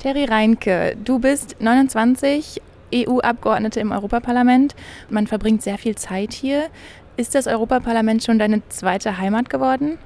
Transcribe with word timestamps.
Terry 0.00 0.24
Reinke, 0.24 0.96
du 1.04 1.18
bist 1.18 1.56
29, 1.60 2.62
EU-Abgeordnete 2.94 3.80
im 3.80 3.92
Europaparlament. 3.92 4.74
Man 5.10 5.26
verbringt 5.26 5.62
sehr 5.62 5.76
viel 5.76 5.94
Zeit 5.94 6.32
hier. 6.32 6.68
Ist 7.18 7.34
das 7.34 7.46
Europaparlament 7.46 8.24
schon 8.24 8.38
deine 8.38 8.66
zweite 8.70 9.18
Heimat 9.18 9.50
geworden? 9.50 9.98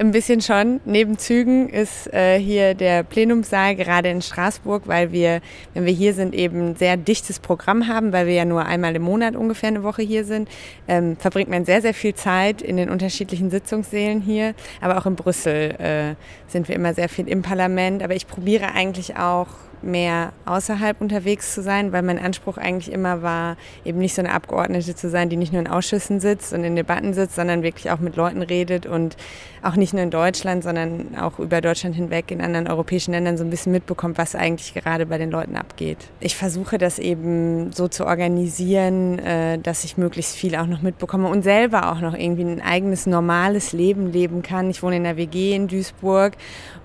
Ein 0.00 0.12
bisschen 0.12 0.40
schon. 0.40 0.80
Neben 0.86 1.18
Zügen 1.18 1.68
ist 1.68 2.10
äh, 2.14 2.38
hier 2.38 2.72
der 2.72 3.02
Plenumssaal 3.02 3.76
gerade 3.76 4.08
in 4.08 4.22
Straßburg, 4.22 4.88
weil 4.88 5.12
wir, 5.12 5.42
wenn 5.74 5.84
wir 5.84 5.92
hier 5.92 6.14
sind, 6.14 6.34
eben 6.34 6.74
sehr 6.74 6.96
dichtes 6.96 7.38
Programm 7.38 7.86
haben, 7.86 8.10
weil 8.10 8.26
wir 8.26 8.32
ja 8.32 8.46
nur 8.46 8.64
einmal 8.64 8.96
im 8.96 9.02
Monat 9.02 9.36
ungefähr 9.36 9.68
eine 9.68 9.82
Woche 9.82 10.00
hier 10.00 10.24
sind. 10.24 10.48
Ähm, 10.88 11.18
verbringt 11.18 11.50
man 11.50 11.66
sehr, 11.66 11.82
sehr 11.82 11.92
viel 11.92 12.14
Zeit 12.14 12.62
in 12.62 12.78
den 12.78 12.88
unterschiedlichen 12.88 13.50
Sitzungssälen 13.50 14.22
hier. 14.22 14.54
Aber 14.80 14.96
auch 14.96 15.04
in 15.04 15.16
Brüssel 15.16 15.72
äh, 15.78 16.14
sind 16.50 16.68
wir 16.68 16.76
immer 16.76 16.94
sehr 16.94 17.10
viel 17.10 17.28
im 17.28 17.42
Parlament. 17.42 18.02
Aber 18.02 18.14
ich 18.14 18.26
probiere 18.26 18.72
eigentlich 18.72 19.18
auch 19.18 19.48
mehr 19.82 20.32
außerhalb 20.44 21.00
unterwegs 21.00 21.54
zu 21.54 21.62
sein, 21.62 21.92
weil 21.92 22.02
mein 22.02 22.18
Anspruch 22.18 22.58
eigentlich 22.58 22.92
immer 22.92 23.22
war, 23.22 23.56
eben 23.84 23.98
nicht 23.98 24.14
so 24.14 24.22
eine 24.22 24.32
Abgeordnete 24.32 24.94
zu 24.94 25.08
sein, 25.08 25.28
die 25.28 25.36
nicht 25.36 25.52
nur 25.52 25.60
in 25.60 25.68
Ausschüssen 25.68 26.20
sitzt 26.20 26.52
und 26.52 26.64
in 26.64 26.76
Debatten 26.76 27.14
sitzt, 27.14 27.36
sondern 27.36 27.62
wirklich 27.62 27.90
auch 27.90 28.00
mit 28.00 28.16
Leuten 28.16 28.42
redet 28.42 28.86
und 28.86 29.16
auch 29.62 29.76
nicht 29.76 29.92
nur 29.92 30.02
in 30.02 30.10
Deutschland, 30.10 30.62
sondern 30.62 31.16
auch 31.18 31.38
über 31.38 31.60
Deutschland 31.60 31.94
hinweg 31.94 32.30
in 32.30 32.40
anderen 32.40 32.66
europäischen 32.68 33.12
Ländern 33.12 33.36
so 33.36 33.44
ein 33.44 33.50
bisschen 33.50 33.72
mitbekommt, 33.72 34.18
was 34.18 34.34
eigentlich 34.34 34.74
gerade 34.74 35.06
bei 35.06 35.18
den 35.18 35.30
Leuten 35.30 35.56
abgeht. 35.56 35.98
Ich 36.20 36.36
versuche 36.36 36.78
das 36.78 36.98
eben 36.98 37.72
so 37.72 37.88
zu 37.88 38.06
organisieren, 38.06 39.18
äh, 39.18 39.58
dass 39.58 39.84
ich 39.84 39.98
möglichst 39.98 40.36
viel 40.36 40.56
auch 40.56 40.66
noch 40.66 40.82
mitbekomme 40.82 41.28
und 41.28 41.42
selber 41.42 41.92
auch 41.92 42.00
noch 42.00 42.14
irgendwie 42.14 42.42
ein 42.42 42.62
eigenes 42.62 43.06
normales 43.06 43.72
Leben 43.72 44.12
leben 44.12 44.42
kann. 44.42 44.70
Ich 44.70 44.82
wohne 44.82 44.96
in 44.96 45.04
der 45.04 45.16
WG 45.16 45.54
in 45.54 45.68
Duisburg 45.68 46.34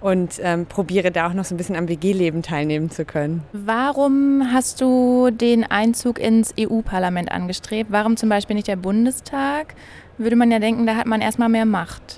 und 0.02 0.40
ähm, 0.44 0.66
probiere 0.66 1.12
da 1.12 1.28
auch 1.28 1.34
noch 1.34 1.46
so 1.46 1.56
ein 1.56 1.58
bisschen 1.58 1.76
am 1.76 1.88
WG-Leben 1.88 2.42
teilnehmen 2.42 2.85
zu 2.90 3.06
können. 3.06 3.44
Warum 3.54 4.52
hast 4.52 4.82
du 4.82 5.30
den 5.32 5.64
Einzug 5.64 6.20
ins 6.20 6.54
EU-Parlament 6.60 7.32
angestrebt? 7.32 7.92
Warum 7.92 8.18
zum 8.18 8.30
Beispiel 8.30 8.56
nicht 8.56 8.68
der 8.68 8.76
Bundestag? 8.76 9.76
Würde 10.18 10.36
man 10.36 10.52
ja 10.52 10.60
denken, 10.60 10.86
da 10.86 10.96
hat 10.96 11.08
man 11.08 11.22
erstmal 11.22 11.50
mehr 11.50 11.66
Macht. 11.66 12.15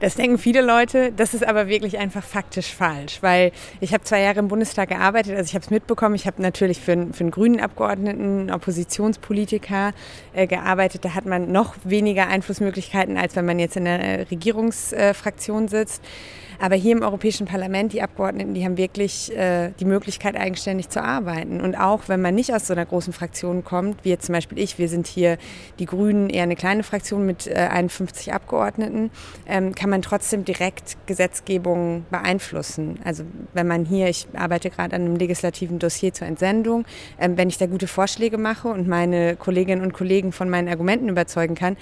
Das 0.00 0.14
denken 0.14 0.38
viele 0.38 0.60
Leute, 0.60 1.12
das 1.12 1.34
ist 1.34 1.46
aber 1.46 1.68
wirklich 1.68 1.98
einfach 1.98 2.22
faktisch 2.22 2.74
falsch, 2.74 3.18
weil 3.22 3.52
ich 3.80 3.92
habe 3.94 4.04
zwei 4.04 4.20
Jahre 4.20 4.40
im 4.40 4.48
Bundestag 4.48 4.90
gearbeitet, 4.90 5.36
also 5.36 5.48
ich 5.48 5.54
habe 5.54 5.64
es 5.64 5.70
mitbekommen, 5.70 6.14
ich 6.14 6.26
habe 6.26 6.42
natürlich 6.42 6.80
für, 6.80 7.08
für 7.12 7.20
einen 7.20 7.30
grünen 7.30 7.60
Abgeordneten, 7.60 8.50
Oppositionspolitiker 8.50 9.92
äh, 10.34 10.46
gearbeitet, 10.46 11.04
da 11.04 11.14
hat 11.14 11.26
man 11.26 11.50
noch 11.50 11.76
weniger 11.84 12.28
Einflussmöglichkeiten, 12.28 13.16
als 13.16 13.36
wenn 13.36 13.46
man 13.46 13.58
jetzt 13.58 13.76
in 13.76 13.84
der 13.84 14.30
Regierungsfraktion 14.30 15.68
sitzt. 15.68 16.02
Aber 16.58 16.74
hier 16.74 16.92
im 16.92 17.02
Europäischen 17.02 17.46
Parlament, 17.46 17.92
die 17.92 18.02
Abgeordneten, 18.02 18.54
die 18.54 18.64
haben 18.64 18.76
wirklich 18.76 19.34
äh, 19.36 19.72
die 19.78 19.84
Möglichkeit, 19.84 20.36
eigenständig 20.36 20.88
zu 20.88 21.02
arbeiten. 21.02 21.60
Und 21.60 21.76
auch 21.76 22.08
wenn 22.08 22.22
man 22.22 22.34
nicht 22.34 22.54
aus 22.54 22.66
so 22.66 22.72
einer 22.72 22.86
großen 22.86 23.12
Fraktion 23.12 23.64
kommt, 23.64 24.04
wie 24.04 24.10
jetzt 24.10 24.26
zum 24.26 24.34
Beispiel 24.34 24.58
ich, 24.58 24.78
wir 24.78 24.88
sind 24.88 25.06
hier 25.06 25.38
die 25.78 25.86
Grünen 25.86 26.30
eher 26.30 26.44
eine 26.44 26.56
kleine 26.56 26.82
Fraktion 26.82 27.26
mit 27.26 27.46
äh, 27.46 27.54
51 27.70 28.32
Abgeordneten, 28.32 29.10
ähm, 29.46 29.74
kann 29.74 29.85
man 29.90 30.02
trotzdem 30.02 30.44
direkt 30.44 30.96
Gesetzgebung 31.06 32.04
beeinflussen. 32.10 32.98
Also 33.04 33.24
wenn 33.54 33.66
man 33.66 33.84
hier, 33.84 34.08
ich 34.08 34.26
arbeite 34.34 34.70
gerade 34.70 34.94
an 34.96 35.02
einem 35.02 35.16
legislativen 35.16 35.78
Dossier 35.78 36.12
zur 36.12 36.26
Entsendung, 36.26 36.84
ähm, 37.18 37.36
wenn 37.36 37.48
ich 37.48 37.58
da 37.58 37.66
gute 37.66 37.86
Vorschläge 37.86 38.38
mache 38.38 38.68
und 38.68 38.88
meine 38.88 39.36
Kolleginnen 39.36 39.82
und 39.82 39.92
Kollegen 39.92 40.32
von 40.32 40.48
meinen 40.48 40.68
Argumenten 40.68 41.08
überzeugen 41.08 41.54
kann, 41.54 41.76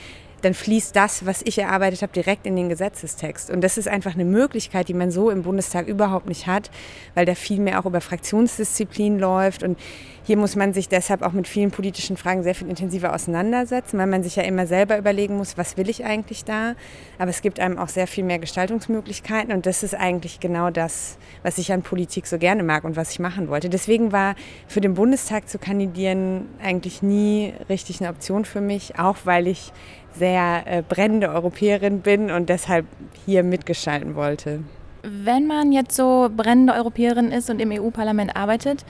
dann 0.45 0.55
fließt 0.55 0.95
das, 0.95 1.27
was 1.27 1.43
ich 1.45 1.59
erarbeitet 1.59 2.03
habe, 2.03 2.13
direkt 2.13 2.47
in 2.47 2.57
den 2.57 2.69
Gesetzestext. 2.69 3.51
Und 3.51 3.63
das 3.63 3.79
ist 3.79 3.89
einfach 3.89 4.15
eine 4.15 4.25
Möglichkeit, 4.25 4.89
die 4.89 4.95
man 4.95 5.11
so 5.11 5.31
im 5.31 5.43
Bundestag 5.43 5.89
überhaupt 5.89 6.27
nicht 6.27 6.47
hat, 6.47 6.71
weil 7.15 7.25
da 7.25 7.35
viel 7.35 7.61
mehr 7.61 7.81
auch 7.81 7.87
über 7.87 8.01
Fraktionsdisziplin 8.01 9.19
läuft. 9.19 9.63
Und 9.63 9.79
hier 10.27 10.37
muss 10.37 10.57
man 10.57 10.73
sich 10.73 10.89
deshalb 10.89 11.23
auch 11.23 11.33
mit 11.33 11.47
vielen 11.47 11.71
politischen 11.71 12.17
Fragen 12.17 12.43
sehr 12.43 12.55
viel 12.55 12.69
intensiver 12.69 13.15
auseinandersetzen, 13.15 13.99
weil 13.99 14.07
man 14.07 14.23
sich 14.23 14.37
ja 14.37 14.43
immer 14.43 14.67
selber 14.67 14.97
überlegen 14.97 15.37
muss, 15.37 15.59
was 15.59 15.77
will 15.77 15.89
ich 15.91 16.05
eigentlich 16.05 16.45
da. 16.45 16.75
Aber 17.19 17.31
es 17.31 17.43
gibt 17.43 17.61
einem 17.61 17.79
auch 17.79 17.89
sehr 17.89 18.07
viel 18.07 18.25
mehr 18.25 18.39
Gestaltungsmöglichkeiten. 18.39 19.53
Und 19.53 19.67
das 19.67 19.83
ist 19.83 19.95
eigentlich 19.95 20.41
genau 20.41 20.71
das, 20.71 21.19
was 21.43 21.59
ich 21.59 21.73
an 21.73 21.83
Politik 21.83 22.27
so 22.27 22.39
gerne 22.39 22.63
mag 22.63 22.85
und 22.85 22.97
was 22.97 23.11
ich 23.11 23.19
machen 23.19 23.49
wollte. 23.49 23.69
Deswegen 23.69 24.13
war 24.13 24.35
für 24.67 24.81
den 24.81 24.95
Bundestag 24.95 25.49
zu 25.49 25.59
kandidieren 25.59 26.47
eigentlich 26.63 27.03
nie 27.03 27.53
richtig 27.69 28.01
eine 28.01 28.11
Option 28.11 28.45
für 28.45 28.61
mich, 28.61 28.99
auch 28.99 29.17
weil 29.25 29.47
ich 29.47 29.73
sehr 30.17 30.63
äh, 30.67 30.83
brennende 30.83 31.31
Europäerin 31.31 32.01
bin 32.01 32.31
und 32.31 32.49
deshalb 32.49 32.87
hier 33.27 33.43
mitgestalten 33.43 34.15
wollte. 34.15 34.61
Wenn 35.03 35.47
man 35.47 35.73
jetzt 35.73 35.97
so 35.97 36.31
brennende 36.35 36.73
Europäerin 36.73 37.31
ist 37.31 37.51
und 37.51 37.61
im 37.61 37.71
EU-Parlament 37.71 38.37
arbeitet, 38.37 38.85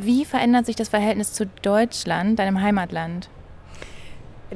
wie 0.00 0.24
verändert 0.24 0.66
sich 0.66 0.74
das 0.74 0.88
Verhältnis 0.88 1.32
zu 1.32 1.46
Deutschland, 1.62 2.38
deinem 2.38 2.60
Heimatland? 2.60 3.28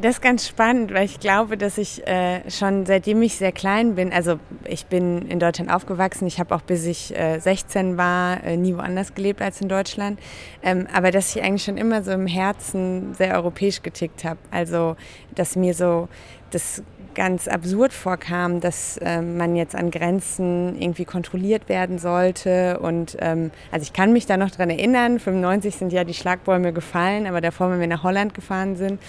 Das 0.01 0.17
ist 0.17 0.23
ganz 0.23 0.47
spannend, 0.47 0.95
weil 0.95 1.07
ich 1.07 1.19
glaube, 1.19 1.57
dass 1.57 1.77
ich 1.77 2.07
äh, 2.07 2.49
schon 2.49 2.87
seitdem 2.87 3.21
ich 3.21 3.35
sehr 3.35 3.51
klein 3.51 3.97
bin, 3.97 4.13
also 4.13 4.39
ich 4.65 4.87
bin 4.87 5.23
in 5.29 5.41
Deutschland 5.41 5.73
aufgewachsen, 5.73 6.29
ich 6.29 6.39
habe 6.39 6.55
auch 6.55 6.63
bis 6.63 6.87
ich 6.87 7.19
äh, 7.19 7.41
16 7.41 7.97
war 7.97 8.45
äh, 8.45 8.57
nie 8.57 8.77
woanders 8.77 9.15
gelebt 9.15 9.43
als 9.43 9.61
in 9.61 9.69
Deutschland, 9.69 10.21
ähm, 10.63 10.87
aber 10.95 11.11
dass 11.11 11.35
ich 11.35 11.43
eigentlich 11.43 11.65
schon 11.65 11.77
immer 11.77 12.05
so 12.05 12.13
im 12.13 12.29
Herzen 12.29 13.13
sehr 13.15 13.35
europäisch 13.35 13.83
getickt 13.83 14.23
habe. 14.23 14.39
Also, 14.53 14.95
dass 15.35 15.57
mir 15.57 15.75
so 15.75 16.09
das 16.51 16.85
ganz 17.19 17.49
absurd 17.49 17.93
vorkam, 17.93 18.61
dass 18.61 18.97
ähm, 19.03 19.37
man 19.37 19.57
jetzt 19.57 19.75
an 19.75 19.91
Grenzen 19.91 20.81
irgendwie 20.81 21.05
kontrolliert 21.05 21.69
werden 21.69 21.99
sollte. 21.99 22.79
Und 22.79 23.17
ähm, 23.19 23.51
also 23.73 23.83
ich 23.83 23.93
kann 23.93 24.13
mich 24.13 24.27
da 24.27 24.37
noch 24.37 24.53
dran 24.53 24.71
erinnern, 24.71 25.19
95 25.19 25.75
sind 25.75 25.93
ja 25.93 26.05
die 26.05 26.15
Schlagbäume 26.15 26.73
gefallen, 26.73 27.27
aber 27.27 27.41
davor, 27.41 27.73
wenn 27.73 27.81
wir 27.81 27.89
nach 27.89 28.05
Holland 28.05 28.35
gefahren 28.35 28.77
sind. 28.77 29.01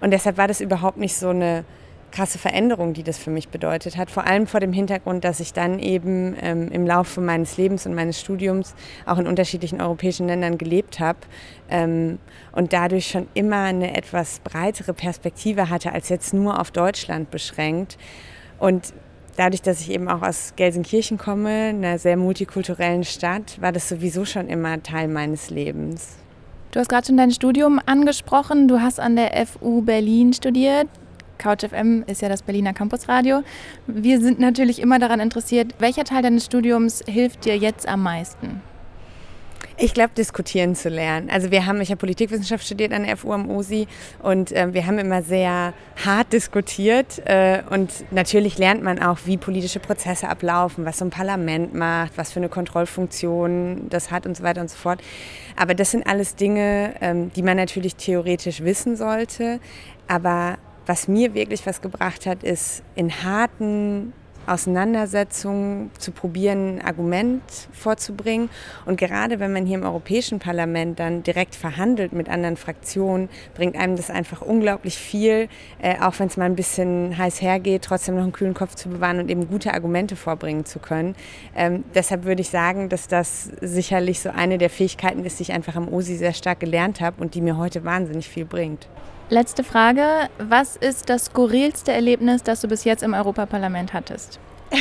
Und 0.00 0.10
deshalb 0.10 0.31
war 0.36 0.48
das 0.48 0.60
überhaupt 0.60 0.98
nicht 0.98 1.16
so 1.16 1.30
eine 1.30 1.64
krasse 2.12 2.38
Veränderung, 2.38 2.92
die 2.92 3.02
das 3.02 3.18
für 3.18 3.30
mich 3.30 3.48
bedeutet 3.48 3.96
hat. 3.96 4.10
Vor 4.10 4.26
allem 4.26 4.46
vor 4.46 4.60
dem 4.60 4.72
Hintergrund, 4.72 5.24
dass 5.24 5.40
ich 5.40 5.52
dann 5.52 5.78
eben 5.78 6.36
ähm, 6.40 6.70
im 6.70 6.86
Laufe 6.86 7.20
meines 7.20 7.56
Lebens 7.56 7.86
und 7.86 7.94
meines 7.94 8.20
Studiums 8.20 8.74
auch 9.06 9.18
in 9.18 9.26
unterschiedlichen 9.26 9.80
europäischen 9.80 10.28
Ländern 10.28 10.58
gelebt 10.58 11.00
habe 11.00 11.18
ähm, 11.68 12.18
und 12.52 12.72
dadurch 12.72 13.08
schon 13.08 13.26
immer 13.34 13.64
eine 13.64 13.96
etwas 13.96 14.40
breitere 14.40 14.92
Perspektive 14.92 15.70
hatte, 15.70 15.92
als 15.92 16.08
jetzt 16.08 16.32
nur 16.34 16.60
auf 16.60 16.70
Deutschland 16.70 17.30
beschränkt. 17.30 17.98
Und 18.58 18.92
dadurch, 19.36 19.62
dass 19.62 19.80
ich 19.80 19.90
eben 19.90 20.08
auch 20.08 20.22
aus 20.22 20.52
Gelsenkirchen 20.54 21.18
komme, 21.18 21.70
einer 21.70 21.98
sehr 21.98 22.16
multikulturellen 22.16 23.04
Stadt, 23.04 23.60
war 23.60 23.72
das 23.72 23.88
sowieso 23.88 24.24
schon 24.24 24.48
immer 24.48 24.82
Teil 24.82 25.08
meines 25.08 25.50
Lebens. 25.50 26.21
Du 26.72 26.80
hast 26.80 26.88
gerade 26.88 27.06
schon 27.06 27.18
dein 27.18 27.30
Studium 27.30 27.78
angesprochen. 27.84 28.66
Du 28.66 28.80
hast 28.80 28.98
an 28.98 29.14
der 29.14 29.46
FU 29.46 29.82
Berlin 29.82 30.32
studiert. 30.32 30.88
CouchFM 31.36 32.02
ist 32.06 32.22
ja 32.22 32.30
das 32.30 32.40
Berliner 32.40 32.72
Campusradio. 32.72 33.42
Wir 33.86 34.20
sind 34.22 34.40
natürlich 34.40 34.80
immer 34.80 34.98
daran 34.98 35.20
interessiert, 35.20 35.74
welcher 35.80 36.04
Teil 36.04 36.22
deines 36.22 36.46
Studiums 36.46 37.04
hilft 37.06 37.44
dir 37.44 37.58
jetzt 37.58 37.86
am 37.86 38.02
meisten? 38.02 38.62
Ich 39.78 39.94
glaube, 39.94 40.10
diskutieren 40.16 40.74
zu 40.74 40.88
lernen. 40.88 41.30
Also 41.30 41.50
wir 41.50 41.66
haben, 41.66 41.80
ich 41.80 41.90
habe 41.90 41.98
Politikwissenschaft 41.98 42.64
studiert 42.64 42.92
an 42.92 43.04
der 43.04 43.16
FU 43.16 43.32
am 43.32 43.50
OSI 43.50 43.86
und 44.22 44.52
äh, 44.52 44.72
wir 44.72 44.86
haben 44.86 44.98
immer 44.98 45.22
sehr 45.22 45.72
hart 46.04 46.32
diskutiert 46.32 47.22
äh, 47.24 47.62
und 47.70 47.90
natürlich 48.12 48.58
lernt 48.58 48.82
man 48.82 49.02
auch, 49.02 49.18
wie 49.24 49.36
politische 49.36 49.80
Prozesse 49.80 50.28
ablaufen, 50.28 50.84
was 50.84 50.98
so 50.98 51.04
ein 51.04 51.10
Parlament 51.10 51.74
macht, 51.74 52.12
was 52.16 52.32
für 52.32 52.40
eine 52.40 52.48
Kontrollfunktion 52.48 53.88
das 53.88 54.10
hat 54.10 54.26
und 54.26 54.36
so 54.36 54.42
weiter 54.42 54.60
und 54.60 54.70
so 54.70 54.76
fort. 54.76 55.00
Aber 55.56 55.74
das 55.74 55.90
sind 55.90 56.06
alles 56.06 56.36
Dinge, 56.36 56.94
ähm, 57.00 57.32
die 57.32 57.42
man 57.42 57.56
natürlich 57.56 57.96
theoretisch 57.96 58.62
wissen 58.62 58.96
sollte, 58.96 59.60
aber 60.06 60.58
was 60.86 61.08
mir 61.08 61.34
wirklich 61.34 61.64
was 61.66 61.80
gebracht 61.80 62.26
hat, 62.26 62.42
ist 62.42 62.82
in 62.94 63.22
harten 63.22 64.12
Auseinandersetzungen 64.46 65.90
zu 65.98 66.12
probieren, 66.12 66.78
ein 66.78 66.84
Argument 66.84 67.42
vorzubringen. 67.72 68.48
Und 68.86 68.98
gerade 68.98 69.40
wenn 69.40 69.52
man 69.52 69.66
hier 69.66 69.78
im 69.78 69.84
Europäischen 69.84 70.38
Parlament 70.38 70.98
dann 70.98 71.22
direkt 71.22 71.54
verhandelt 71.54 72.12
mit 72.12 72.28
anderen 72.28 72.56
Fraktionen, 72.56 73.28
bringt 73.54 73.76
einem 73.76 73.96
das 73.96 74.10
einfach 74.10 74.42
unglaublich 74.42 74.96
viel, 74.96 75.48
äh, 75.80 76.00
auch 76.00 76.18
wenn 76.18 76.26
es 76.26 76.36
mal 76.36 76.46
ein 76.46 76.56
bisschen 76.56 77.16
heiß 77.16 77.40
hergeht, 77.42 77.82
trotzdem 77.82 78.16
noch 78.16 78.22
einen 78.22 78.32
kühlen 78.32 78.54
Kopf 78.54 78.74
zu 78.74 78.88
bewahren 78.88 79.18
und 79.18 79.30
eben 79.30 79.48
gute 79.48 79.74
Argumente 79.74 80.16
vorbringen 80.16 80.64
zu 80.64 80.78
können. 80.78 81.14
Ähm, 81.54 81.84
deshalb 81.94 82.24
würde 82.24 82.42
ich 82.42 82.50
sagen, 82.50 82.88
dass 82.88 83.08
das 83.08 83.50
sicherlich 83.60 84.20
so 84.20 84.30
eine 84.30 84.58
der 84.58 84.70
Fähigkeiten 84.70 85.24
ist, 85.24 85.38
die 85.38 85.44
ich 85.44 85.52
einfach 85.52 85.76
am 85.76 85.88
OSI 85.88 86.16
sehr 86.16 86.32
stark 86.32 86.60
gelernt 86.60 87.00
habe 87.00 87.20
und 87.22 87.34
die 87.34 87.40
mir 87.40 87.56
heute 87.56 87.84
wahnsinnig 87.84 88.28
viel 88.28 88.44
bringt. 88.44 88.88
Letzte 89.28 89.64
Frage. 89.64 90.28
Was 90.38 90.76
ist 90.76 91.08
das 91.08 91.26
skurrilste 91.26 91.92
Erlebnis, 91.92 92.42
das 92.42 92.60
du 92.60 92.68
bis 92.68 92.84
jetzt 92.84 93.02
im 93.02 93.14
Europaparlament 93.14 93.92
hattest? 93.92 94.38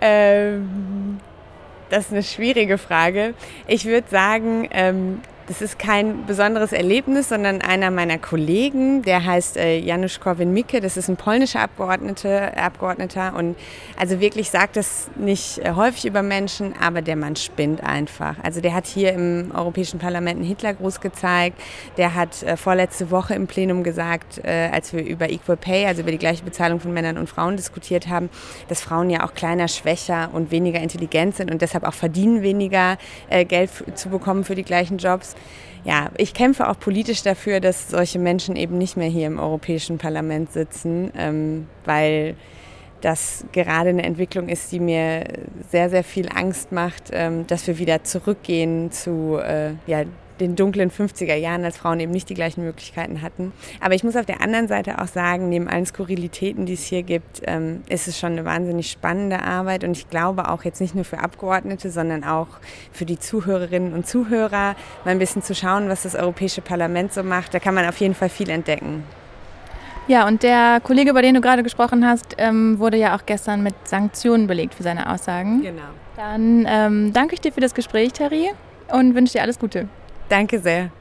ähm, 0.00 1.20
das 1.90 2.06
ist 2.06 2.12
eine 2.12 2.22
schwierige 2.22 2.78
Frage. 2.78 3.34
Ich 3.66 3.84
würde 3.84 4.08
sagen, 4.08 4.68
ähm, 4.70 5.20
Das 5.48 5.60
ist 5.60 5.76
kein 5.76 6.24
besonderes 6.24 6.72
Erlebnis, 6.72 7.28
sondern 7.30 7.62
einer 7.62 7.90
meiner 7.90 8.16
Kollegen, 8.16 9.02
der 9.02 9.24
heißt 9.24 9.56
äh, 9.56 9.76
Janusz 9.76 10.20
Korwin-Mikke, 10.20 10.80
das 10.80 10.96
ist 10.96 11.08
ein 11.08 11.16
polnischer 11.16 11.60
Abgeordneter, 11.60 12.56
Abgeordneter. 12.56 13.34
Und 13.34 13.56
also 13.98 14.20
wirklich 14.20 14.50
sagt 14.50 14.76
das 14.76 15.10
nicht 15.16 15.58
äh, 15.58 15.72
häufig 15.72 16.04
über 16.04 16.22
Menschen, 16.22 16.74
aber 16.80 17.02
der 17.02 17.16
Mann 17.16 17.34
spinnt 17.34 17.82
einfach. 17.82 18.36
Also 18.44 18.60
der 18.60 18.72
hat 18.72 18.86
hier 18.86 19.12
im 19.14 19.50
Europäischen 19.52 19.98
Parlament 19.98 20.36
einen 20.36 20.46
Hitlergruß 20.46 21.00
gezeigt, 21.00 21.60
der 21.96 22.14
hat 22.14 22.44
äh, 22.44 22.56
vorletzte 22.56 23.10
Woche 23.10 23.34
im 23.34 23.48
Plenum 23.48 23.82
gesagt, 23.82 24.40
äh, 24.44 24.70
als 24.72 24.92
wir 24.92 25.04
über 25.04 25.28
Equal 25.28 25.56
Pay, 25.56 25.86
also 25.86 26.02
über 26.02 26.12
die 26.12 26.18
gleiche 26.18 26.44
Bezahlung 26.44 26.78
von 26.78 26.92
Männern 26.92 27.18
und 27.18 27.28
Frauen 27.28 27.56
diskutiert 27.56 28.08
haben, 28.08 28.30
dass 28.68 28.80
Frauen 28.80 29.10
ja 29.10 29.24
auch 29.24 29.34
kleiner, 29.34 29.66
schwächer 29.66 30.30
und 30.32 30.52
weniger 30.52 30.78
intelligent 30.78 31.34
sind 31.34 31.50
und 31.50 31.62
deshalb 31.62 31.82
auch 31.82 31.94
verdienen, 31.94 32.42
weniger 32.42 32.96
äh, 33.28 33.44
Geld 33.44 33.70
zu 33.96 34.08
bekommen 34.08 34.44
für 34.44 34.54
die 34.54 34.62
gleichen 34.62 34.98
Jobs 34.98 35.31
ja, 35.84 36.10
ich 36.16 36.32
kämpfe 36.32 36.68
auch 36.68 36.78
politisch 36.78 37.22
dafür, 37.22 37.60
dass 37.60 37.88
solche 37.88 38.18
Menschen 38.18 38.56
eben 38.56 38.78
nicht 38.78 38.96
mehr 38.96 39.08
hier 39.08 39.26
im 39.26 39.38
Europäischen 39.38 39.98
Parlament 39.98 40.52
sitzen, 40.52 41.12
ähm, 41.16 41.66
weil 41.84 42.36
das 43.00 43.44
gerade 43.50 43.90
eine 43.90 44.04
Entwicklung 44.04 44.48
ist, 44.48 44.70
die 44.70 44.78
mir 44.78 45.24
sehr, 45.70 45.90
sehr 45.90 46.04
viel 46.04 46.28
Angst 46.32 46.70
macht, 46.70 47.10
ähm, 47.12 47.46
dass 47.48 47.66
wir 47.66 47.78
wieder 47.78 48.04
zurückgehen 48.04 48.92
zu 48.92 49.40
äh, 49.42 49.72
ja, 49.86 50.04
den 50.42 50.56
dunklen 50.56 50.90
50er 50.90 51.34
Jahren, 51.34 51.64
als 51.64 51.78
Frauen 51.78 52.00
eben 52.00 52.12
nicht 52.12 52.28
die 52.28 52.34
gleichen 52.34 52.64
Möglichkeiten 52.64 53.22
hatten. 53.22 53.52
Aber 53.80 53.94
ich 53.94 54.04
muss 54.04 54.16
auf 54.16 54.26
der 54.26 54.40
anderen 54.40 54.68
Seite 54.68 55.00
auch 55.00 55.06
sagen, 55.06 55.48
neben 55.48 55.68
allen 55.68 55.86
Skurrilitäten, 55.86 56.66
die 56.66 56.74
es 56.74 56.84
hier 56.84 57.02
gibt, 57.02 57.42
ähm, 57.46 57.82
ist 57.88 58.08
es 58.08 58.18
schon 58.18 58.32
eine 58.32 58.44
wahnsinnig 58.44 58.90
spannende 58.90 59.42
Arbeit. 59.42 59.84
Und 59.84 59.96
ich 59.96 60.10
glaube 60.10 60.48
auch 60.48 60.64
jetzt 60.64 60.80
nicht 60.80 60.94
nur 60.94 61.04
für 61.04 61.20
Abgeordnete, 61.20 61.90
sondern 61.90 62.24
auch 62.24 62.48
für 62.92 63.04
die 63.04 63.18
Zuhörerinnen 63.18 63.92
und 63.92 64.06
Zuhörer, 64.06 64.74
mal 65.04 65.10
ein 65.10 65.18
bisschen 65.18 65.42
zu 65.42 65.54
schauen, 65.54 65.88
was 65.88 66.02
das 66.02 66.14
Europäische 66.14 66.60
Parlament 66.60 67.12
so 67.12 67.22
macht. 67.22 67.54
Da 67.54 67.58
kann 67.58 67.74
man 67.74 67.86
auf 67.86 67.98
jeden 67.98 68.14
Fall 68.14 68.28
viel 68.28 68.50
entdecken. 68.50 69.04
Ja, 70.08 70.26
und 70.26 70.42
der 70.42 70.80
Kollege, 70.82 71.10
über 71.10 71.22
den 71.22 71.34
du 71.34 71.40
gerade 71.40 71.62
gesprochen 71.62 72.06
hast, 72.06 72.34
ähm, 72.38 72.78
wurde 72.80 72.96
ja 72.96 73.16
auch 73.16 73.24
gestern 73.24 73.62
mit 73.62 73.74
Sanktionen 73.84 74.48
belegt 74.48 74.74
für 74.74 74.82
seine 74.82 75.12
Aussagen. 75.12 75.62
Genau. 75.62 75.82
Dann 76.16 76.66
ähm, 76.68 77.12
danke 77.12 77.34
ich 77.34 77.40
dir 77.40 77.52
für 77.52 77.60
das 77.60 77.74
Gespräch, 77.74 78.12
Terry, 78.12 78.50
und 78.88 79.14
wünsche 79.14 79.34
dir 79.34 79.42
alles 79.42 79.58
Gute. 79.58 79.88
Danke 80.28 80.58
sehr. 80.58 80.92